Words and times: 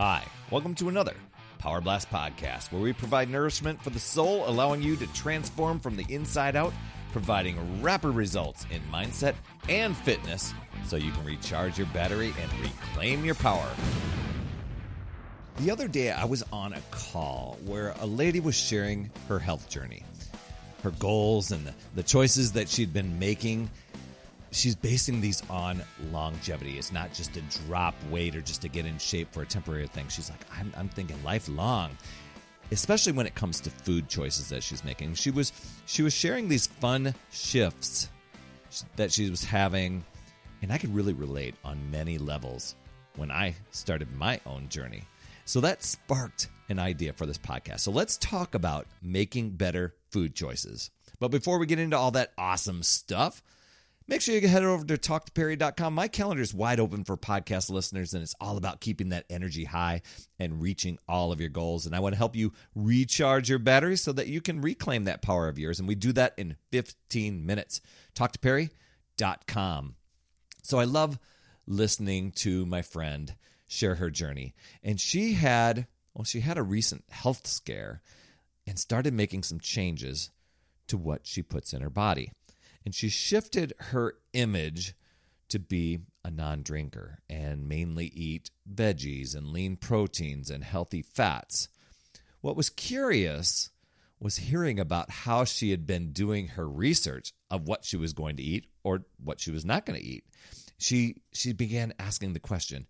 Hi, 0.00 0.24
welcome 0.52 0.76
to 0.76 0.88
another 0.88 1.14
Power 1.58 1.80
Blast 1.80 2.08
podcast 2.08 2.70
where 2.70 2.80
we 2.80 2.92
provide 2.92 3.28
nourishment 3.28 3.82
for 3.82 3.90
the 3.90 3.98
soul, 3.98 4.48
allowing 4.48 4.80
you 4.80 4.94
to 4.94 5.08
transform 5.08 5.80
from 5.80 5.96
the 5.96 6.06
inside 6.08 6.54
out, 6.54 6.72
providing 7.10 7.82
rapid 7.82 8.10
results 8.10 8.64
in 8.70 8.80
mindset 8.92 9.34
and 9.68 9.96
fitness 9.96 10.54
so 10.86 10.94
you 10.94 11.10
can 11.10 11.24
recharge 11.24 11.78
your 11.78 11.88
battery 11.88 12.32
and 12.40 12.60
reclaim 12.60 13.24
your 13.24 13.34
power. 13.34 13.68
The 15.56 15.72
other 15.72 15.88
day, 15.88 16.12
I 16.12 16.26
was 16.26 16.44
on 16.52 16.74
a 16.74 16.80
call 16.92 17.58
where 17.64 17.92
a 17.98 18.06
lady 18.06 18.38
was 18.38 18.54
sharing 18.54 19.10
her 19.28 19.40
health 19.40 19.68
journey, 19.68 20.04
her 20.84 20.92
goals, 20.92 21.50
and 21.50 21.74
the, 21.96 22.04
choices 22.04 22.52
that 22.52 22.68
she'd 22.68 22.92
been 22.92 23.18
making 23.18 23.68
she's 24.50 24.74
basing 24.74 25.20
these 25.20 25.42
on 25.50 25.82
longevity. 26.10 26.78
It's 26.78 26.92
not 26.92 27.12
just 27.12 27.34
to 27.34 27.40
drop 27.66 27.94
weight 28.10 28.34
or 28.36 28.40
just 28.40 28.62
to 28.62 28.68
get 28.68 28.86
in 28.86 28.98
shape 28.98 29.32
for 29.32 29.42
a 29.42 29.46
temporary 29.46 29.86
thing. 29.86 30.08
She's 30.08 30.30
like, 30.30 30.40
I'm, 30.58 30.72
I'm 30.76 30.88
thinking 30.88 31.22
lifelong, 31.22 31.96
especially 32.70 33.12
when 33.12 33.26
it 33.26 33.34
comes 33.34 33.60
to 33.60 33.70
food 33.70 34.08
choices 34.08 34.48
that 34.48 34.62
she's 34.62 34.84
making. 34.84 35.14
She 35.14 35.30
was 35.30 35.52
she 35.86 36.02
was 36.02 36.12
sharing 36.12 36.48
these 36.48 36.66
fun 36.66 37.14
shifts 37.30 38.08
that 38.96 39.12
she 39.12 39.30
was 39.30 39.44
having, 39.44 40.04
and 40.62 40.72
I 40.72 40.78
could 40.78 40.94
really 40.94 41.14
relate 41.14 41.54
on 41.64 41.90
many 41.90 42.18
levels 42.18 42.76
when 43.16 43.30
I 43.30 43.54
started 43.70 44.12
my 44.16 44.40
own 44.46 44.68
journey. 44.68 45.04
So 45.44 45.60
that 45.62 45.82
sparked 45.82 46.48
an 46.68 46.78
idea 46.78 47.14
for 47.14 47.24
this 47.24 47.38
podcast. 47.38 47.80
So 47.80 47.90
let's 47.90 48.18
talk 48.18 48.54
about 48.54 48.86
making 49.02 49.50
better 49.50 49.94
food 50.10 50.34
choices. 50.34 50.90
But 51.18 51.30
before 51.30 51.58
we 51.58 51.66
get 51.66 51.78
into 51.78 51.96
all 51.96 52.10
that 52.12 52.32
awesome 52.36 52.82
stuff, 52.82 53.42
Make 54.10 54.22
sure 54.22 54.34
you 54.34 54.48
head 54.48 54.64
over 54.64 54.86
to 54.86 54.96
talktoperry.com. 54.96 55.92
My 55.92 56.08
calendar 56.08 56.42
is 56.42 56.54
wide 56.54 56.80
open 56.80 57.04
for 57.04 57.18
podcast 57.18 57.68
listeners, 57.68 58.14
and 58.14 58.22
it's 58.22 58.34
all 58.40 58.56
about 58.56 58.80
keeping 58.80 59.10
that 59.10 59.26
energy 59.28 59.64
high 59.64 60.00
and 60.38 60.62
reaching 60.62 60.98
all 61.06 61.30
of 61.30 61.40
your 61.40 61.50
goals. 61.50 61.84
And 61.84 61.94
I 61.94 62.00
want 62.00 62.14
to 62.14 62.18
help 62.18 62.34
you 62.34 62.54
recharge 62.74 63.50
your 63.50 63.58
battery 63.58 63.98
so 63.98 64.12
that 64.12 64.28
you 64.28 64.40
can 64.40 64.62
reclaim 64.62 65.04
that 65.04 65.20
power 65.20 65.46
of 65.46 65.58
yours. 65.58 65.78
And 65.78 65.86
we 65.86 65.94
do 65.94 66.12
that 66.12 66.32
in 66.38 66.56
15 66.72 67.44
minutes. 67.44 67.82
Talktoperry.com. 68.14 69.94
So 70.62 70.78
I 70.78 70.84
love 70.84 71.18
listening 71.66 72.32
to 72.36 72.64
my 72.64 72.80
friend 72.80 73.34
share 73.66 73.96
her 73.96 74.08
journey. 74.08 74.54
And 74.82 74.98
she 74.98 75.34
had, 75.34 75.86
well, 76.14 76.24
she 76.24 76.40
had 76.40 76.56
a 76.56 76.62
recent 76.62 77.04
health 77.10 77.46
scare 77.46 78.00
and 78.66 78.78
started 78.78 79.12
making 79.12 79.42
some 79.42 79.60
changes 79.60 80.30
to 80.86 80.96
what 80.96 81.26
she 81.26 81.42
puts 81.42 81.74
in 81.74 81.82
her 81.82 81.90
body 81.90 82.32
and 82.88 82.94
she 82.94 83.10
shifted 83.10 83.74
her 83.78 84.14
image 84.32 84.94
to 85.50 85.58
be 85.58 85.98
a 86.24 86.30
non 86.30 86.62
drinker 86.62 87.18
and 87.28 87.68
mainly 87.68 88.06
eat 88.06 88.50
veggies 88.66 89.36
and 89.36 89.48
lean 89.48 89.76
proteins 89.76 90.48
and 90.48 90.64
healthy 90.64 91.02
fats. 91.02 91.68
What 92.40 92.56
was 92.56 92.70
curious 92.70 93.68
was 94.18 94.38
hearing 94.38 94.80
about 94.80 95.10
how 95.10 95.44
she 95.44 95.70
had 95.70 95.86
been 95.86 96.12
doing 96.12 96.48
her 96.48 96.66
research 96.66 97.34
of 97.50 97.68
what 97.68 97.84
she 97.84 97.98
was 97.98 98.14
going 98.14 98.36
to 98.36 98.42
eat 98.42 98.64
or 98.82 99.02
what 99.22 99.38
she 99.38 99.50
was 99.50 99.66
not 99.66 99.84
going 99.84 100.00
to 100.00 100.06
eat. 100.06 100.24
She 100.78 101.16
she 101.34 101.52
began 101.52 101.92
asking 101.98 102.32
the 102.32 102.40
question, 102.40 102.86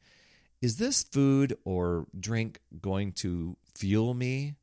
is 0.62 0.76
this 0.76 1.02
food 1.02 1.56
or 1.64 2.06
drink 2.16 2.60
going 2.80 3.14
to 3.14 3.56
fuel 3.74 4.14
me 4.14 4.54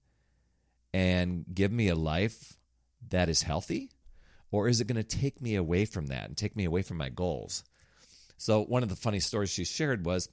and 0.94 1.44
give 1.54 1.74
me 1.74 1.90
a 1.90 1.96
life 1.96 2.56
that 3.10 3.28
is 3.28 3.42
healthy? 3.42 3.90
Or 4.52 4.68
is 4.68 4.80
it 4.80 4.88
going 4.88 5.04
to 5.04 5.04
take 5.04 5.42
me 5.42 5.56
away 5.56 5.86
from 5.86 6.08
that 6.08 6.28
and 6.28 6.38
take 6.38 6.56
me 6.56 6.66
away 6.66 6.82
from 6.82 6.98
my 6.98 7.10
goals? 7.10 7.64
So, 8.38 8.64
one 8.64 8.84
of 8.84 8.90
the 8.90 8.96
funny 8.96 9.20
stories 9.20 9.50
she 9.50 9.66
shared 9.66 10.06
was 10.06 10.30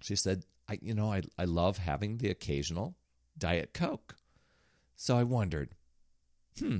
she 0.00 0.16
said, 0.16 0.44
I, 0.68 0.78
you 0.80 0.94
know, 0.94 1.12
I, 1.12 1.22
I 1.38 1.44
love 1.44 1.78
having 1.78 2.18
the 2.18 2.30
occasional 2.30 2.94
Diet 3.36 3.72
Coke. 3.72 4.16
So 4.96 5.16
I 5.16 5.24
wondered, 5.24 5.74
hmm, 6.58 6.78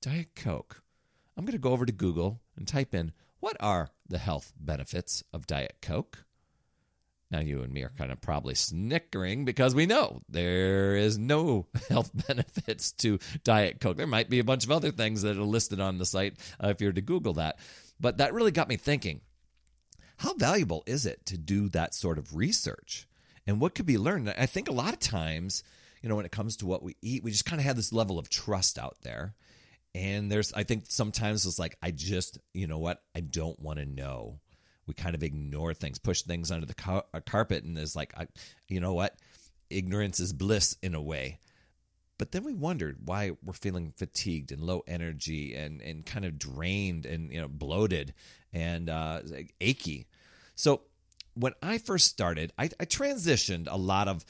Diet 0.00 0.34
Coke. 0.34 0.82
I'm 1.36 1.44
going 1.44 1.52
to 1.52 1.58
go 1.58 1.72
over 1.72 1.86
to 1.86 1.92
Google 1.92 2.40
and 2.56 2.66
type 2.66 2.94
in 2.94 3.12
what 3.40 3.56
are 3.60 3.90
the 4.08 4.18
health 4.18 4.52
benefits 4.58 5.22
of 5.32 5.46
Diet 5.46 5.76
Coke? 5.80 6.24
Now, 7.30 7.40
you 7.40 7.62
and 7.62 7.72
me 7.72 7.82
are 7.82 7.92
kind 7.96 8.10
of 8.10 8.20
probably 8.22 8.54
snickering 8.54 9.44
because 9.44 9.74
we 9.74 9.84
know 9.84 10.22
there 10.30 10.96
is 10.96 11.18
no 11.18 11.66
health 11.88 12.10
benefits 12.26 12.92
to 12.92 13.18
Diet 13.44 13.80
Coke. 13.80 13.98
There 13.98 14.06
might 14.06 14.30
be 14.30 14.38
a 14.38 14.44
bunch 14.44 14.64
of 14.64 14.70
other 14.70 14.90
things 14.90 15.22
that 15.22 15.36
are 15.36 15.42
listed 15.42 15.78
on 15.78 15.98
the 15.98 16.06
site 16.06 16.38
uh, 16.62 16.68
if 16.68 16.80
you're 16.80 16.92
to 16.92 17.02
Google 17.02 17.34
that. 17.34 17.58
But 18.00 18.18
that 18.18 18.32
really 18.32 18.50
got 18.50 18.68
me 18.68 18.76
thinking 18.76 19.20
how 20.18 20.34
valuable 20.34 20.82
is 20.86 21.06
it 21.06 21.24
to 21.26 21.38
do 21.38 21.68
that 21.68 21.94
sort 21.94 22.18
of 22.18 22.34
research? 22.34 23.06
And 23.46 23.60
what 23.60 23.74
could 23.74 23.86
be 23.86 23.98
learned? 23.98 24.34
I 24.36 24.46
think 24.46 24.68
a 24.68 24.72
lot 24.72 24.92
of 24.92 24.98
times, 24.98 25.62
you 26.02 26.08
know, 26.08 26.16
when 26.16 26.26
it 26.26 26.32
comes 26.32 26.56
to 26.58 26.66
what 26.66 26.82
we 26.82 26.96
eat, 27.02 27.22
we 27.22 27.30
just 27.30 27.44
kind 27.44 27.60
of 27.60 27.66
have 27.66 27.76
this 27.76 27.92
level 27.92 28.18
of 28.18 28.28
trust 28.28 28.78
out 28.78 28.96
there. 29.02 29.34
And 29.94 30.30
there's, 30.30 30.52
I 30.52 30.64
think 30.64 30.84
sometimes 30.88 31.46
it's 31.46 31.58
like, 31.58 31.76
I 31.82 31.92
just, 31.92 32.38
you 32.52 32.66
know 32.66 32.78
what, 32.78 33.00
I 33.14 33.20
don't 33.20 33.58
want 33.60 33.78
to 33.78 33.86
know 33.86 34.40
we 34.88 34.94
kind 34.94 35.14
of 35.14 35.22
ignore 35.22 35.74
things, 35.74 35.98
push 35.98 36.22
things 36.22 36.50
under 36.50 36.66
the 36.66 36.74
car- 36.74 37.04
uh, 37.14 37.20
carpet, 37.20 37.62
and 37.64 37.78
is 37.78 37.94
like, 37.94 38.12
I, 38.18 38.26
you 38.66 38.80
know 38.80 38.94
what? 38.94 39.16
Ignorance 39.70 40.18
is 40.18 40.32
bliss 40.32 40.76
in 40.82 40.94
a 40.94 41.00
way. 41.00 41.38
But 42.16 42.32
then 42.32 42.42
we 42.42 42.54
wondered 42.54 42.98
why 43.04 43.32
we're 43.44 43.52
feeling 43.52 43.92
fatigued 43.96 44.50
and 44.50 44.60
low 44.60 44.82
energy 44.88 45.54
and, 45.54 45.80
and 45.80 46.04
kind 46.04 46.24
of 46.24 46.38
drained 46.38 47.06
and 47.06 47.32
you 47.32 47.40
know 47.40 47.46
bloated 47.46 48.12
and 48.52 48.90
uh, 48.90 49.20
achy. 49.60 50.06
So 50.56 50.80
when 51.34 51.52
I 51.62 51.78
first 51.78 52.08
started, 52.08 52.52
I, 52.58 52.64
I 52.80 52.84
transitioned 52.84 53.68
a 53.70 53.78
lot 53.78 54.08
of 54.08 54.24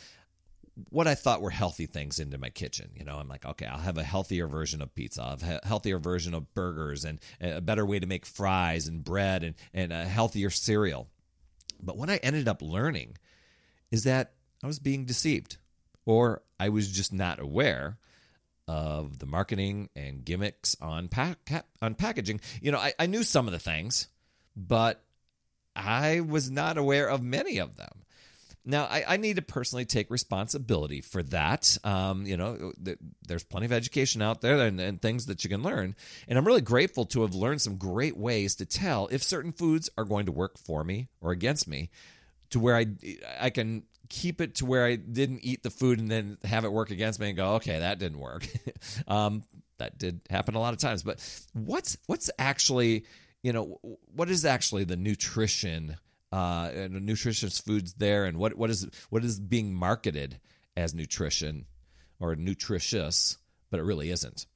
what 0.90 1.08
I 1.08 1.14
thought 1.14 1.42
were 1.42 1.50
healthy 1.50 1.86
things 1.86 2.18
into 2.18 2.38
my 2.38 2.50
kitchen. 2.50 2.90
You 2.94 3.04
know, 3.04 3.16
I'm 3.16 3.28
like, 3.28 3.44
okay, 3.44 3.66
I'll 3.66 3.78
have 3.78 3.98
a 3.98 4.02
healthier 4.02 4.46
version 4.46 4.82
of 4.82 4.94
pizza, 4.94 5.22
I'll 5.22 5.30
have 5.30 5.42
a 5.42 5.66
healthier 5.66 5.98
version 5.98 6.34
of 6.34 6.52
burgers, 6.54 7.04
and 7.04 7.18
a 7.40 7.60
better 7.60 7.84
way 7.84 7.98
to 7.98 8.06
make 8.06 8.26
fries 8.26 8.86
and 8.86 9.02
bread, 9.02 9.42
and, 9.42 9.54
and 9.74 9.92
a 9.92 10.04
healthier 10.04 10.50
cereal. 10.50 11.08
But 11.82 11.96
what 11.96 12.10
I 12.10 12.16
ended 12.16 12.48
up 12.48 12.62
learning 12.62 13.16
is 13.90 14.04
that 14.04 14.32
I 14.62 14.66
was 14.66 14.78
being 14.78 15.04
deceived, 15.04 15.56
or 16.04 16.42
I 16.58 16.68
was 16.68 16.90
just 16.90 17.12
not 17.12 17.40
aware 17.40 17.98
of 18.66 19.18
the 19.18 19.26
marketing 19.26 19.88
and 19.96 20.24
gimmicks 20.24 20.76
on 20.80 21.08
pack 21.08 21.38
on 21.80 21.94
packaging. 21.94 22.40
You 22.60 22.72
know, 22.72 22.78
I, 22.78 22.92
I 22.98 23.06
knew 23.06 23.22
some 23.22 23.46
of 23.46 23.52
the 23.52 23.58
things, 23.58 24.08
but 24.54 25.02
I 25.74 26.20
was 26.20 26.50
not 26.50 26.76
aware 26.76 27.08
of 27.08 27.22
many 27.22 27.58
of 27.58 27.76
them. 27.76 28.02
Now, 28.68 28.84
I, 28.84 29.02
I, 29.08 29.16
need 29.16 29.36
to 29.36 29.42
personally 29.42 29.86
take 29.86 30.10
responsibility 30.10 31.00
for 31.00 31.22
that. 31.24 31.78
Um, 31.84 32.26
you 32.26 32.36
know, 32.36 32.72
th- 32.84 32.98
there's 33.26 33.42
plenty 33.42 33.64
of 33.64 33.72
education 33.72 34.20
out 34.20 34.42
there 34.42 34.58
and, 34.58 34.78
and, 34.78 35.00
things 35.00 35.24
that 35.26 35.42
you 35.42 35.48
can 35.48 35.62
learn. 35.62 35.96
And 36.28 36.38
I'm 36.38 36.46
really 36.46 36.60
grateful 36.60 37.06
to 37.06 37.22
have 37.22 37.34
learned 37.34 37.62
some 37.62 37.76
great 37.76 38.18
ways 38.18 38.56
to 38.56 38.66
tell 38.66 39.08
if 39.10 39.22
certain 39.22 39.52
foods 39.52 39.88
are 39.96 40.04
going 40.04 40.26
to 40.26 40.32
work 40.32 40.58
for 40.58 40.84
me 40.84 41.08
or 41.22 41.32
against 41.32 41.66
me, 41.66 41.88
to 42.50 42.60
where 42.60 42.76
I 42.76 42.86
I 43.40 43.48
can 43.48 43.84
keep 44.10 44.40
it 44.42 44.56
to 44.56 44.66
where 44.66 44.84
I 44.84 44.96
didn't 44.96 45.40
eat 45.42 45.62
the 45.62 45.70
food 45.70 45.98
and 45.98 46.10
then 46.10 46.36
have 46.44 46.66
it 46.66 46.72
work 46.72 46.90
against 46.90 47.20
me 47.20 47.28
and 47.28 47.36
go, 47.36 47.54
okay, 47.54 47.78
that 47.78 47.98
didn't 47.98 48.20
work. 48.20 48.46
um, 49.08 49.44
that 49.78 49.96
did 49.96 50.20
happen 50.28 50.54
a 50.54 50.60
lot 50.60 50.74
of 50.74 50.78
times. 50.78 51.02
But 51.02 51.20
what's 51.54 51.96
what's 52.06 52.30
actually 52.38 53.06
you 53.42 53.54
know 53.54 53.80
what 54.14 54.28
is 54.28 54.44
actually 54.44 54.84
the 54.84 54.96
nutrition 54.96 55.96
uh, 56.32 56.70
and 56.74 57.06
nutritious 57.06 57.58
foods 57.58 57.94
there, 57.94 58.24
and 58.24 58.38
what 58.38 58.56
what 58.56 58.70
is 58.70 58.86
what 59.10 59.24
is 59.24 59.38
being 59.38 59.74
marketed 59.74 60.38
as 60.76 60.94
nutrition 60.94 61.66
or 62.20 62.36
nutritious, 62.36 63.38
but 63.70 63.80
it 63.80 63.84
really 63.84 64.10
isn't. 64.10 64.46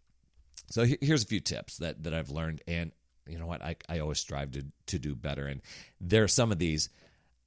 So 0.68 0.84
here's 1.00 1.22
a 1.22 1.26
few 1.26 1.40
tips 1.40 1.78
that 1.78 2.02
that 2.04 2.14
I've 2.14 2.30
learned, 2.30 2.62
and 2.66 2.92
you 3.26 3.38
know 3.38 3.46
what, 3.46 3.62
I 3.62 3.76
I 3.88 4.00
always 4.00 4.18
strive 4.18 4.52
to 4.52 4.64
to 4.86 4.98
do 4.98 5.14
better, 5.14 5.46
and 5.46 5.62
there 6.00 6.24
are 6.24 6.28
some 6.28 6.52
of 6.52 6.58
these 6.58 6.88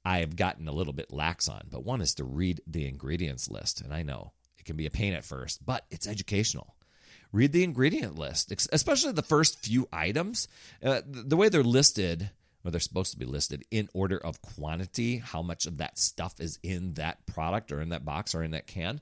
I've 0.04 0.36
gotten 0.36 0.68
a 0.68 0.72
little 0.72 0.92
bit 0.92 1.12
lax 1.12 1.48
on, 1.48 1.62
but 1.70 1.84
one 1.84 2.00
is 2.00 2.14
to 2.14 2.24
read 2.24 2.60
the 2.66 2.86
ingredients 2.86 3.50
list, 3.50 3.80
and 3.80 3.92
I 3.92 4.02
know 4.02 4.32
it 4.58 4.64
can 4.64 4.76
be 4.76 4.86
a 4.86 4.90
pain 4.90 5.14
at 5.14 5.24
first, 5.24 5.64
but 5.64 5.84
it's 5.90 6.06
educational 6.06 6.76
read 7.32 7.52
the 7.52 7.64
ingredient 7.64 8.18
list, 8.18 8.52
especially 8.72 9.12
the 9.12 9.22
first 9.22 9.58
few 9.58 9.88
items. 9.92 10.48
Uh, 10.82 11.02
the 11.04 11.36
way 11.36 11.48
they're 11.48 11.62
listed 11.62 12.30
they're 12.70 12.80
supposed 12.80 13.12
to 13.12 13.18
be 13.18 13.26
listed 13.26 13.64
in 13.70 13.88
order 13.94 14.18
of 14.18 14.42
quantity, 14.42 15.18
how 15.18 15.42
much 15.42 15.66
of 15.66 15.78
that 15.78 15.98
stuff 15.98 16.40
is 16.40 16.58
in 16.62 16.94
that 16.94 17.26
product 17.26 17.72
or 17.72 17.80
in 17.80 17.90
that 17.90 18.04
box 18.04 18.34
or 18.34 18.42
in 18.42 18.52
that 18.52 18.66
can. 18.66 19.00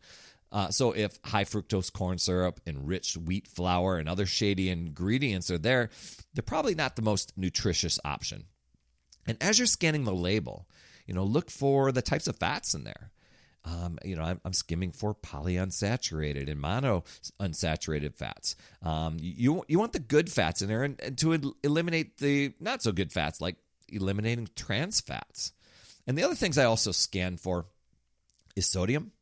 Uh, 0.53 0.71
so 0.71 0.93
if 0.93 1.19
high 1.25 1.45
fructose 1.45 1.93
corn 1.93 2.17
syrup, 2.17 2.61
enriched 2.65 3.17
wheat 3.17 3.49
flour, 3.49 3.97
and 3.97 4.09
other 4.09 4.25
shady 4.25 4.71
ingredients 4.71 5.51
are 5.51 5.59
there, 5.59 5.91
they're 6.33 6.43
probably 6.43 6.77
not 6.77 6.95
the 6.95 7.03
most 7.03 7.33
nutritious 7.37 7.99
option. 8.05 8.45
And 9.27 9.37
as 9.41 9.59
you're 9.59 9.67
scanning 9.67 10.05
the 10.05 10.15
label, 10.15 10.69
you 11.07 11.15
know, 11.15 11.25
look 11.25 11.51
for 11.51 11.91
the 11.91 12.03
types 12.03 12.29
of 12.29 12.37
fats 12.37 12.73
in 12.75 12.85
there. 12.85 13.11
Um, 13.65 13.99
you 14.05 14.15
know, 14.15 14.23
I'm, 14.23 14.41
I'm, 14.45 14.53
skimming 14.53 14.93
for 14.93 15.15
polyunsaturated 15.15 16.51
and 16.51 16.63
monounsaturated 16.63 18.15
fats. 18.15 18.57
Um, 18.83 19.17
you 19.19 19.65
you 19.69 19.79
want 19.79 19.95
the 19.95 20.01
good 20.01 20.31
fats 20.31 20.61
in 20.61 20.69
there, 20.69 20.85
and, 20.85 21.01
and 21.01 21.17
to 21.19 21.33
el- 21.33 21.57
eliminate 21.63 22.19
the 22.19 22.53
not 22.61 22.83
so 22.83 22.93
good 22.93 23.11
fats, 23.11 23.41
like 23.41 23.57
eliminating 23.89 24.49
trans 24.55 25.01
fats. 25.01 25.53
And 26.07 26.19
the 26.19 26.25
other 26.25 26.35
things 26.35 26.59
I 26.59 26.65
also 26.65 26.93
scan 26.93 27.39
for 27.39 27.67
is 28.55 28.67
sodium. 28.67 29.13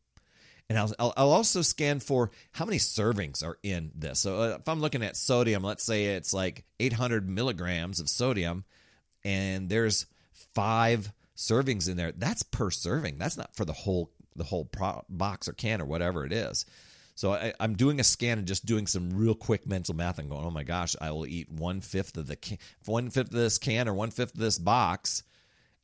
And 0.68 0.78
I'll, 0.78 0.92
I'll, 0.98 1.12
I'll 1.16 1.32
also 1.32 1.62
scan 1.62 2.00
for 2.00 2.30
how 2.52 2.64
many 2.64 2.78
servings 2.78 3.44
are 3.44 3.58
in 3.62 3.92
this. 3.94 4.20
So 4.20 4.40
uh, 4.40 4.56
if 4.60 4.68
I'm 4.68 4.80
looking 4.80 5.02
at 5.02 5.16
sodium, 5.16 5.62
let's 5.62 5.84
say 5.84 6.06
it's 6.06 6.32
like 6.32 6.64
800 6.80 7.28
milligrams 7.28 8.00
of 8.00 8.08
sodium, 8.08 8.64
and 9.24 9.68
there's 9.68 10.06
five 10.54 11.12
servings 11.36 11.88
in 11.88 11.96
there. 11.96 12.12
That's 12.12 12.42
per 12.42 12.70
serving. 12.70 13.18
That's 13.18 13.36
not 13.36 13.54
for 13.54 13.64
the 13.64 13.72
whole 13.72 14.12
the 14.36 14.44
whole 14.44 14.64
pro- 14.64 15.04
box 15.08 15.48
or 15.48 15.52
can 15.52 15.80
or 15.80 15.84
whatever 15.84 16.24
it 16.24 16.32
is. 16.32 16.66
So 17.14 17.32
I, 17.32 17.52
am 17.60 17.76
doing 17.76 18.00
a 18.00 18.04
scan 18.04 18.38
and 18.38 18.48
just 18.48 18.64
doing 18.64 18.86
some 18.86 19.10
real 19.10 19.34
quick 19.34 19.66
mental 19.66 19.94
math 19.94 20.18
and 20.18 20.30
going, 20.30 20.44
oh 20.44 20.50
my 20.50 20.64
gosh, 20.64 20.96
I 21.00 21.10
will 21.10 21.26
eat 21.26 21.50
one 21.50 21.80
fifth 21.80 22.16
of 22.16 22.26
the 22.26 22.36
can, 22.36 22.58
one 22.86 23.10
fifth 23.10 23.28
of 23.28 23.32
this 23.32 23.58
can 23.58 23.88
or 23.88 23.94
one 23.94 24.10
fifth 24.10 24.34
of 24.34 24.40
this 24.40 24.58
box, 24.58 25.22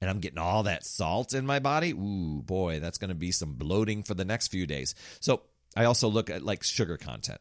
and 0.00 0.08
I'm 0.08 0.20
getting 0.20 0.38
all 0.38 0.62
that 0.62 0.84
salt 0.84 1.34
in 1.34 1.44
my 1.44 1.58
body. 1.58 1.92
Ooh 1.92 2.42
boy, 2.42 2.80
that's 2.80 2.98
going 2.98 3.10
to 3.10 3.14
be 3.14 3.32
some 3.32 3.54
bloating 3.54 4.02
for 4.02 4.14
the 4.14 4.24
next 4.24 4.48
few 4.48 4.66
days. 4.66 4.94
So 5.20 5.42
I 5.76 5.84
also 5.84 6.08
look 6.08 6.30
at 6.30 6.42
like 6.42 6.62
sugar 6.62 6.96
content 6.96 7.40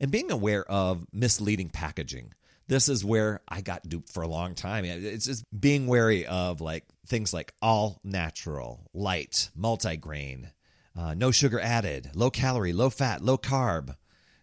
and 0.00 0.10
being 0.10 0.30
aware 0.30 0.64
of 0.70 1.06
misleading 1.12 1.70
packaging 1.70 2.32
this 2.70 2.88
is 2.88 3.04
where 3.04 3.40
I 3.48 3.62
got 3.62 3.88
duped 3.88 4.12
for 4.12 4.22
a 4.22 4.28
long 4.28 4.54
time. 4.54 4.84
It's 4.84 5.26
just 5.26 5.44
being 5.60 5.88
wary 5.88 6.24
of 6.24 6.60
like 6.60 6.84
things 7.04 7.34
like 7.34 7.52
all 7.60 8.00
natural, 8.04 8.88
light, 8.94 9.50
multigrain, 9.58 10.52
uh, 10.96 11.14
no 11.14 11.32
sugar 11.32 11.58
added, 11.58 12.12
low 12.14 12.30
calorie, 12.30 12.72
low 12.72 12.88
fat, 12.88 13.22
low 13.22 13.36
carb. 13.36 13.96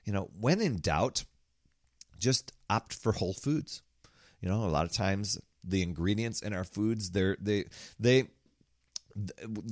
You 0.04 0.12
know, 0.12 0.30
when 0.38 0.60
in 0.60 0.82
doubt, 0.82 1.24
just 2.20 2.52
opt 2.70 2.94
for 2.94 3.14
whole 3.14 3.34
foods. 3.34 3.82
You 4.42 4.50
know, 4.50 4.66
a 4.66 4.68
lot 4.68 4.84
of 4.84 4.92
times 4.92 5.40
the 5.64 5.82
ingredients 5.82 6.42
in 6.42 6.54
our 6.54 6.66
foods, 6.66 7.12
they're 7.12 7.38
they 7.40 7.64
they 7.98 8.28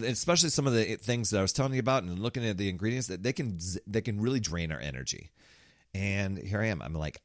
especially 0.02 0.50
some 0.50 0.66
of 0.66 0.74
the 0.74 0.96
things 0.96 1.32
that 1.32 1.40
I 1.40 1.42
was 1.42 1.52
telling 1.52 1.74
you 1.74 1.82
about 1.82 2.04
and 2.04 2.18
looking 2.20 2.46
at 2.46 2.58
the 2.58 2.70
ingredients 2.70 3.08
that 3.08 3.22
they 3.22 3.34
can 3.34 3.60
they 3.86 4.00
can 4.00 4.22
really 4.22 4.40
drain 4.40 4.72
our 4.72 4.80
energy. 4.80 5.32
And 5.94 6.38
here 6.38 6.62
I 6.62 6.68
am. 6.68 6.82
I'm 6.82 6.94
like, 6.94 7.20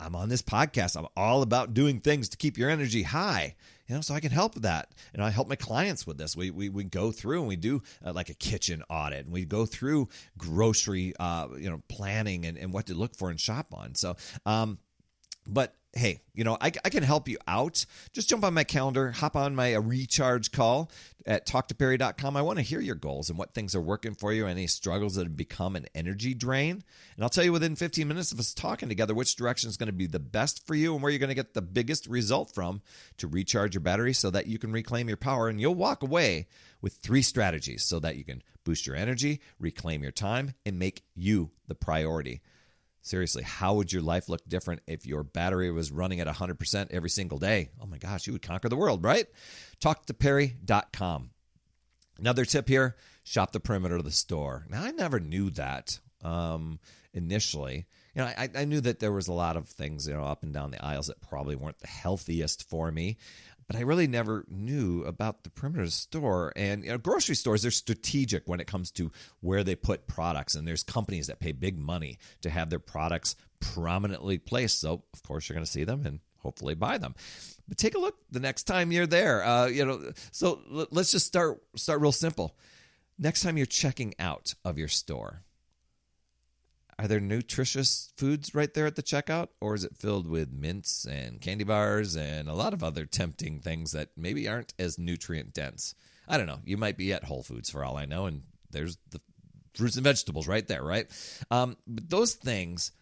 I'm 0.00 0.16
on 0.16 0.28
this 0.28 0.42
podcast. 0.42 0.96
I'm 0.96 1.06
all 1.16 1.42
about 1.42 1.74
doing 1.74 2.00
things 2.00 2.30
to 2.30 2.36
keep 2.36 2.56
your 2.56 2.70
energy 2.70 3.02
high, 3.02 3.54
you 3.86 3.94
know, 3.94 4.00
so 4.00 4.14
I 4.14 4.20
can 4.20 4.30
help 4.32 4.54
with 4.54 4.62
that. 4.62 4.92
And 5.12 5.22
I 5.22 5.30
help 5.30 5.48
my 5.48 5.56
clients 5.56 6.06
with 6.06 6.16
this. 6.18 6.36
We, 6.36 6.50
we, 6.50 6.68
we 6.68 6.84
go 6.84 7.12
through 7.12 7.40
and 7.40 7.48
we 7.48 7.56
do 7.56 7.82
uh, 8.04 8.12
like 8.12 8.30
a 8.30 8.34
kitchen 8.34 8.82
audit 8.88 9.26
and 9.26 9.32
we 9.32 9.44
go 9.44 9.66
through 9.66 10.08
grocery, 10.38 11.14
uh, 11.20 11.48
you 11.58 11.68
know, 11.68 11.82
planning 11.88 12.46
and, 12.46 12.56
and 12.56 12.72
what 12.72 12.86
to 12.86 12.94
look 12.94 13.14
for 13.14 13.30
and 13.30 13.38
shop 13.38 13.74
on. 13.74 13.94
So, 13.94 14.16
um, 14.46 14.78
but 15.46 15.74
hey, 15.92 16.20
you 16.34 16.44
know, 16.44 16.56
I, 16.60 16.72
I 16.84 16.88
can 16.88 17.02
help 17.02 17.28
you 17.28 17.38
out. 17.48 17.84
Just 18.12 18.28
jump 18.28 18.44
on 18.44 18.54
my 18.54 18.64
calendar, 18.64 19.10
hop 19.10 19.34
on 19.34 19.54
my 19.54 19.74
uh, 19.74 19.80
recharge 19.80 20.52
call 20.52 20.90
at 21.26 21.46
talktoperry.com. 21.46 22.36
I 22.36 22.42
want 22.42 22.58
to 22.58 22.64
hear 22.64 22.80
your 22.80 22.94
goals 22.94 23.28
and 23.28 23.38
what 23.38 23.54
things 23.54 23.74
are 23.74 23.80
working 23.80 24.14
for 24.14 24.32
you, 24.32 24.46
any 24.46 24.66
struggles 24.66 25.16
that 25.16 25.24
have 25.24 25.36
become 25.36 25.74
an 25.76 25.86
energy 25.94 26.32
drain. 26.32 26.84
And 27.16 27.24
I'll 27.24 27.28
tell 27.28 27.44
you 27.44 27.52
within 27.52 27.76
15 27.76 28.06
minutes 28.06 28.30
of 28.30 28.38
us 28.38 28.54
talking 28.54 28.88
together 28.88 29.14
which 29.14 29.34
direction 29.34 29.68
is 29.68 29.76
going 29.76 29.88
to 29.88 29.92
be 29.92 30.06
the 30.06 30.20
best 30.20 30.66
for 30.66 30.74
you 30.74 30.94
and 30.94 31.02
where 31.02 31.10
you're 31.10 31.18
going 31.18 31.28
to 31.28 31.34
get 31.34 31.54
the 31.54 31.62
biggest 31.62 32.06
result 32.06 32.54
from 32.54 32.82
to 33.18 33.26
recharge 33.26 33.74
your 33.74 33.82
battery 33.82 34.12
so 34.12 34.30
that 34.30 34.46
you 34.46 34.58
can 34.58 34.72
reclaim 34.72 35.08
your 35.08 35.16
power. 35.16 35.48
And 35.48 35.60
you'll 35.60 35.74
walk 35.74 36.02
away 36.02 36.46
with 36.80 36.94
three 36.94 37.22
strategies 37.22 37.84
so 37.84 37.98
that 38.00 38.16
you 38.16 38.24
can 38.24 38.42
boost 38.64 38.86
your 38.86 38.96
energy, 38.96 39.40
reclaim 39.58 40.02
your 40.02 40.12
time, 40.12 40.54
and 40.64 40.78
make 40.78 41.02
you 41.14 41.50
the 41.66 41.74
priority. 41.74 42.40
Seriously, 43.02 43.42
how 43.42 43.74
would 43.74 43.92
your 43.92 44.02
life 44.02 44.28
look 44.28 44.46
different 44.46 44.82
if 44.86 45.06
your 45.06 45.22
battery 45.22 45.70
was 45.70 45.90
running 45.90 46.20
at 46.20 46.26
100% 46.26 46.88
every 46.90 47.10
single 47.10 47.38
day? 47.38 47.70
Oh 47.80 47.86
my 47.86 47.98
gosh, 47.98 48.26
you 48.26 48.34
would 48.34 48.42
conquer 48.42 48.68
the 48.68 48.76
world, 48.76 49.02
right? 49.02 49.26
Talk 49.80 50.04
to 50.06 50.14
TalkToPerry.com. 50.14 51.30
Another 52.18 52.44
tip 52.44 52.68
here 52.68 52.96
shop 53.22 53.52
the 53.52 53.60
perimeter 53.60 53.96
of 53.96 54.04
the 54.04 54.10
store. 54.10 54.66
Now, 54.68 54.82
I 54.82 54.90
never 54.90 55.20
knew 55.20 55.50
that 55.50 55.98
um, 56.22 56.78
initially. 57.14 57.86
You 58.14 58.22
know, 58.22 58.26
I, 58.26 58.48
I 58.54 58.64
knew 58.64 58.80
that 58.82 58.98
there 58.98 59.12
was 59.12 59.28
a 59.28 59.32
lot 59.32 59.56
of 59.56 59.68
things, 59.68 60.06
you 60.06 60.14
know, 60.14 60.24
up 60.24 60.42
and 60.42 60.52
down 60.52 60.70
the 60.70 60.84
aisles 60.84 61.06
that 61.06 61.20
probably 61.20 61.56
weren't 61.56 61.78
the 61.78 61.86
healthiest 61.86 62.68
for 62.68 62.90
me 62.90 63.18
but 63.70 63.78
I 63.78 63.82
really 63.82 64.08
never 64.08 64.44
knew 64.48 65.04
about 65.04 65.44
the 65.44 65.50
perimeter 65.50 65.86
store. 65.90 66.52
And 66.56 66.82
you 66.82 66.90
know, 66.90 66.98
grocery 66.98 67.36
stores, 67.36 67.62
they're 67.62 67.70
strategic 67.70 68.48
when 68.48 68.58
it 68.58 68.66
comes 68.66 68.90
to 68.92 69.12
where 69.42 69.62
they 69.62 69.76
put 69.76 70.08
products. 70.08 70.56
And 70.56 70.66
there's 70.66 70.82
companies 70.82 71.28
that 71.28 71.38
pay 71.38 71.52
big 71.52 71.78
money 71.78 72.18
to 72.40 72.50
have 72.50 72.68
their 72.68 72.80
products 72.80 73.36
prominently 73.60 74.38
placed. 74.38 74.80
So, 74.80 75.04
of 75.14 75.22
course, 75.22 75.48
you're 75.48 75.54
going 75.54 75.64
to 75.64 75.70
see 75.70 75.84
them 75.84 76.04
and 76.04 76.18
hopefully 76.38 76.74
buy 76.74 76.98
them. 76.98 77.14
But 77.68 77.78
take 77.78 77.94
a 77.94 78.00
look 78.00 78.16
the 78.32 78.40
next 78.40 78.64
time 78.64 78.90
you're 78.90 79.06
there. 79.06 79.44
Uh, 79.44 79.66
you 79.66 79.84
know, 79.84 80.10
so 80.32 80.62
let's 80.90 81.12
just 81.12 81.28
start 81.28 81.62
start 81.76 82.00
real 82.00 82.10
simple. 82.10 82.56
Next 83.20 83.42
time 83.42 83.56
you're 83.56 83.66
checking 83.66 84.14
out 84.18 84.52
of 84.64 84.78
your 84.78 84.88
store, 84.88 85.44
are 87.00 87.08
there 87.08 87.18
nutritious 87.18 88.12
foods 88.18 88.54
right 88.54 88.74
there 88.74 88.84
at 88.84 88.94
the 88.94 89.02
checkout 89.02 89.48
or 89.58 89.74
is 89.74 89.84
it 89.84 89.96
filled 89.96 90.28
with 90.28 90.52
mints 90.52 91.06
and 91.06 91.40
candy 91.40 91.64
bars 91.64 92.14
and 92.14 92.46
a 92.46 92.52
lot 92.52 92.74
of 92.74 92.84
other 92.84 93.06
tempting 93.06 93.58
things 93.58 93.92
that 93.92 94.10
maybe 94.18 94.46
aren't 94.46 94.74
as 94.78 94.98
nutrient 94.98 95.54
dense? 95.54 95.94
I 96.28 96.36
don't 96.36 96.46
know. 96.46 96.60
You 96.62 96.76
might 96.76 96.98
be 96.98 97.14
at 97.14 97.24
whole 97.24 97.42
foods 97.42 97.70
for 97.70 97.82
all 97.82 97.96
i 97.96 98.04
know 98.04 98.26
and 98.26 98.42
there's 98.70 98.98
the 99.10 99.20
fruits 99.72 99.96
and 99.96 100.04
vegetables 100.04 100.46
right 100.46 100.66
there 100.68 100.84
right? 100.84 101.06
Um, 101.50 101.78
but 101.86 102.10
those 102.10 102.34
things 102.34 102.92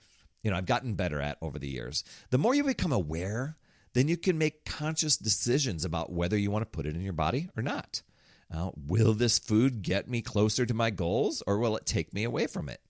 you 0.44 0.52
know 0.52 0.56
i've 0.56 0.66
gotten 0.66 0.94
better 0.94 1.20
at 1.20 1.36
over 1.42 1.58
the 1.58 1.68
years. 1.68 2.04
The 2.30 2.38
more 2.38 2.54
you 2.54 2.62
become 2.62 2.92
aware 2.92 3.56
then 3.94 4.06
you 4.06 4.16
can 4.16 4.38
make 4.38 4.64
conscious 4.64 5.16
decisions 5.16 5.84
about 5.84 6.12
whether 6.12 6.38
you 6.38 6.52
want 6.52 6.62
to 6.62 6.76
put 6.76 6.86
it 6.86 6.94
in 6.94 7.02
your 7.02 7.14
body 7.14 7.48
or 7.56 7.64
not. 7.64 8.02
Uh, 8.54 8.70
will 8.86 9.12
this 9.12 9.40
food 9.40 9.82
get 9.82 10.08
me 10.08 10.22
closer 10.22 10.64
to 10.64 10.72
my 10.72 10.90
goals 10.90 11.42
or 11.48 11.58
will 11.58 11.76
it 11.76 11.84
take 11.84 12.14
me 12.14 12.22
away 12.22 12.46
from 12.46 12.68
it 12.68 12.80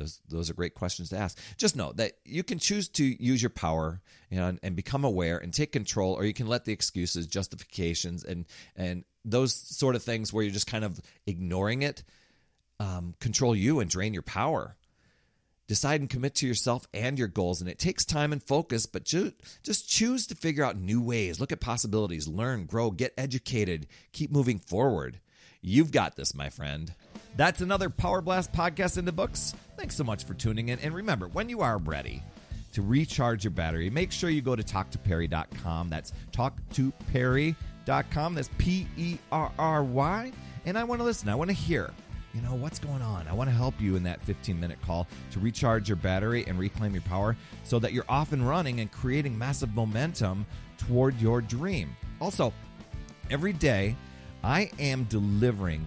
those, 0.00 0.20
those 0.28 0.50
are 0.50 0.54
great 0.54 0.74
questions 0.74 1.10
to 1.10 1.18
ask. 1.18 1.38
Just 1.56 1.76
know 1.76 1.92
that 1.92 2.12
you 2.24 2.42
can 2.42 2.58
choose 2.58 2.88
to 2.88 3.04
use 3.04 3.42
your 3.42 3.50
power 3.50 4.00
and, 4.30 4.58
and 4.62 4.74
become 4.74 5.04
aware 5.04 5.38
and 5.38 5.52
take 5.52 5.72
control, 5.72 6.14
or 6.14 6.24
you 6.24 6.32
can 6.32 6.46
let 6.46 6.64
the 6.64 6.72
excuses, 6.72 7.26
justifications, 7.26 8.24
and 8.24 8.46
and 8.74 9.04
those 9.24 9.54
sort 9.54 9.94
of 9.94 10.02
things 10.02 10.32
where 10.32 10.42
you're 10.42 10.52
just 10.52 10.66
kind 10.66 10.84
of 10.84 10.98
ignoring 11.26 11.82
it 11.82 12.02
um, 12.80 13.14
control 13.20 13.54
you 13.54 13.80
and 13.80 13.90
drain 13.90 14.14
your 14.14 14.22
power. 14.22 14.76
Decide 15.68 16.00
and 16.00 16.10
commit 16.10 16.34
to 16.36 16.48
yourself 16.48 16.88
and 16.92 17.16
your 17.16 17.28
goals, 17.28 17.60
and 17.60 17.70
it 17.70 17.78
takes 17.78 18.04
time 18.04 18.32
and 18.32 18.42
focus, 18.42 18.86
but 18.86 19.04
ju- 19.04 19.32
just 19.62 19.88
choose 19.88 20.26
to 20.26 20.34
figure 20.34 20.64
out 20.64 20.76
new 20.76 21.00
ways. 21.00 21.38
Look 21.38 21.52
at 21.52 21.60
possibilities, 21.60 22.26
learn, 22.26 22.64
grow, 22.64 22.90
get 22.90 23.14
educated, 23.16 23.86
keep 24.12 24.32
moving 24.32 24.58
forward. 24.58 25.20
You've 25.62 25.92
got 25.92 26.16
this, 26.16 26.34
my 26.34 26.48
friend. 26.48 26.92
That's 27.36 27.60
another 27.60 27.90
Power 27.90 28.22
Blast 28.22 28.50
podcast 28.52 28.96
in 28.96 29.04
the 29.04 29.12
books. 29.12 29.54
Thanks 29.76 29.94
so 29.94 30.04
much 30.04 30.24
for 30.24 30.32
tuning 30.34 30.70
in. 30.70 30.78
And 30.80 30.94
remember, 30.94 31.28
when 31.28 31.50
you 31.50 31.60
are 31.60 31.76
ready 31.78 32.22
to 32.72 32.82
recharge 32.82 33.44
your 33.44 33.50
battery, 33.50 33.90
make 33.90 34.10
sure 34.10 34.30
you 34.30 34.40
go 34.40 34.56
to 34.56 34.62
talktoperry.com. 34.62 35.90
That's 35.90 36.12
talktoperry.com. 36.32 38.34
That's 38.34 38.50
P 38.56 38.86
E 38.96 39.18
R 39.30 39.52
R 39.58 39.84
Y. 39.84 40.32
And 40.64 40.78
I 40.78 40.84
want 40.84 41.00
to 41.00 41.04
listen. 41.04 41.28
I 41.28 41.34
want 41.34 41.50
to 41.50 41.56
hear, 41.56 41.90
you 42.32 42.40
know, 42.40 42.54
what's 42.54 42.78
going 42.78 43.02
on. 43.02 43.28
I 43.28 43.34
want 43.34 43.50
to 43.50 43.56
help 43.56 43.78
you 43.78 43.96
in 43.96 44.02
that 44.04 44.22
15 44.22 44.58
minute 44.58 44.80
call 44.80 45.06
to 45.32 45.40
recharge 45.40 45.90
your 45.90 45.96
battery 45.96 46.44
and 46.46 46.58
reclaim 46.58 46.94
your 46.94 47.02
power 47.02 47.36
so 47.64 47.78
that 47.80 47.92
you're 47.92 48.04
off 48.08 48.32
and 48.32 48.48
running 48.48 48.80
and 48.80 48.90
creating 48.90 49.36
massive 49.36 49.74
momentum 49.74 50.46
toward 50.78 51.20
your 51.20 51.42
dream. 51.42 51.94
Also, 52.18 52.50
every 53.30 53.52
day, 53.52 53.94
I 54.42 54.70
am 54.78 55.04
delivering 55.04 55.84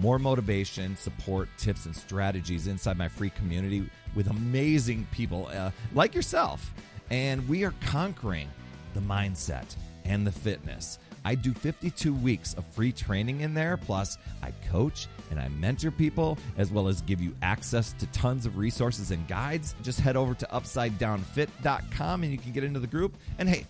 more 0.00 0.18
motivation, 0.18 0.96
support, 0.96 1.48
tips, 1.58 1.86
and 1.86 1.94
strategies 1.94 2.66
inside 2.66 2.98
my 2.98 3.08
free 3.08 3.30
community 3.30 3.88
with 4.14 4.28
amazing 4.28 5.06
people 5.12 5.48
uh, 5.52 5.70
like 5.94 6.14
yourself. 6.14 6.72
And 7.10 7.46
we 7.48 7.64
are 7.64 7.74
conquering 7.80 8.48
the 8.94 9.00
mindset 9.00 9.76
and 10.04 10.26
the 10.26 10.32
fitness. 10.32 10.98
I 11.26 11.34
do 11.34 11.54
52 11.54 12.12
weeks 12.12 12.52
of 12.54 12.66
free 12.66 12.92
training 12.92 13.40
in 13.40 13.54
there. 13.54 13.78
Plus, 13.78 14.18
I 14.42 14.52
coach 14.70 15.08
and 15.30 15.40
I 15.40 15.48
mentor 15.48 15.90
people, 15.90 16.36
as 16.58 16.70
well 16.70 16.86
as 16.86 17.00
give 17.00 17.20
you 17.20 17.34
access 17.40 17.94
to 17.94 18.06
tons 18.08 18.44
of 18.44 18.58
resources 18.58 19.10
and 19.10 19.26
guides. 19.26 19.74
Just 19.82 20.00
head 20.00 20.16
over 20.16 20.34
to 20.34 20.46
upsidedownfit.com 20.46 22.22
and 22.22 22.32
you 22.32 22.38
can 22.38 22.52
get 22.52 22.64
into 22.64 22.80
the 22.80 22.86
group. 22.86 23.16
And 23.38 23.48
hey, 23.48 23.66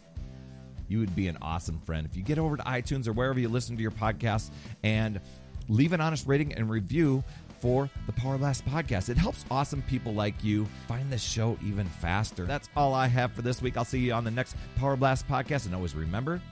you 0.88 0.99
would 0.99 1.14
be 1.14 1.29
an 1.29 1.38
awesome 1.41 1.81
friend 1.81 2.07
if 2.07 2.17
you 2.17 2.23
get 2.23 2.38
over 2.38 2.57
to 2.57 2.62
iTunes 2.64 3.07
or 3.07 3.12
wherever 3.12 3.38
you 3.38 3.49
listen 3.49 3.76
to 3.76 3.83
your 3.83 3.91
podcast 3.91 4.50
and 4.83 5.21
leave 5.69 5.93
an 5.93 6.00
honest 6.00 6.26
rating 6.26 6.53
and 6.55 6.69
review 6.69 7.25
for 7.61 7.88
the 8.07 8.12
Power 8.12 8.37
Blast 8.37 8.67
podcast. 8.67 9.09
It 9.09 9.17
helps 9.17 9.45
awesome 9.50 9.83
people 9.83 10.12
like 10.12 10.45
you 10.45 10.67
find 10.87 11.11
the 11.11 11.17
show 11.17 11.59
even 11.64 11.87
faster. 11.87 12.45
That's 12.45 12.69
all 12.76 12.93
I 12.93 13.07
have 13.07 13.33
for 13.33 13.41
this 13.41 13.62
week. 13.62 13.79
I'll 13.79 13.87
see 13.87 14.00
you 14.00 14.12
on 14.12 14.25
the 14.25 14.31
next 14.31 14.55
Power 14.76 14.97
Blast 14.97 15.26
podcast. 15.26 15.64
And 15.64 15.75
always 15.75 15.95
remember, 15.95 16.43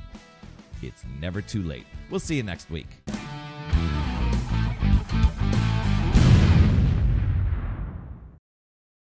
it's 0.81 1.05
never 1.21 1.43
too 1.43 1.63
late. 1.63 1.85
We'll 2.11 2.21
see 2.21 2.37
you 2.37 2.43
next 2.43 2.71
week. 2.71 2.89